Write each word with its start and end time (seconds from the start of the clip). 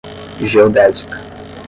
geodésica 0.49 1.05